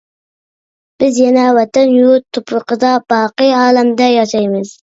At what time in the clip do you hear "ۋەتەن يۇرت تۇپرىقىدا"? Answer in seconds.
1.59-2.97